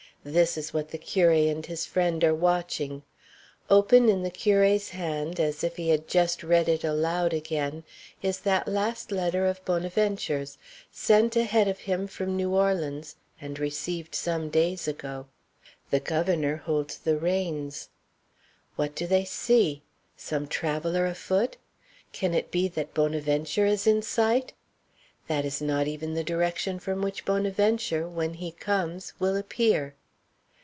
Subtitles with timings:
[0.23, 3.01] This is what the curé and his friend are watching.
[3.71, 7.83] Open in the curé's hand, as if he had just read it aloud again,
[8.21, 10.59] is that last letter of Bonaventure's,
[10.91, 15.25] sent ahead of him from New Orleans and received some days ago.
[15.89, 17.89] The governor holds the reins.
[18.75, 19.81] What do they see?
[20.15, 21.57] Some traveller afoot?
[22.11, 24.53] Can it be that Bonaventure is in sight?
[25.25, 29.95] That is not even the direction from which Bonaventure, when he comes, will appear.